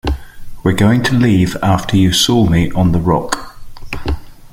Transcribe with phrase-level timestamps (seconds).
[0.03, 0.13] You
[0.63, 3.55] were going to leave after you saw me on the rock.